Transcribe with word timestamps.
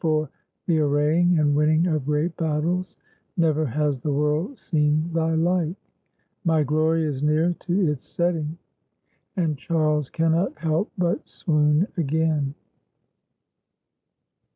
For 0.01 0.31
the 0.65 0.79
arraying 0.79 1.37
and 1.37 1.53
winning 1.55 1.85
of 1.85 2.07
great 2.07 2.35
battles, 2.35 2.97
never 3.37 3.67
has 3.67 3.99
the 3.99 4.11
world 4.11 4.57
seen 4.57 5.13
thy 5.13 5.35
like. 5.35 5.75
My 6.43 6.63
glory 6.63 7.03
is 7.05 7.21
near 7.21 7.53
to 7.59 7.81
its 7.87 8.03
setting." 8.03 8.57
And 9.37 9.59
Charles 9.59 10.09
cannot 10.09 10.57
help 10.57 10.91
but 10.97 11.27
swoon 11.27 11.87
again. 11.97 12.55